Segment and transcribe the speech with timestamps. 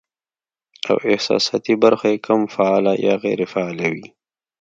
[0.89, 4.07] او احساساتي برخه ئې کم فعاله يا غېر فعاله وي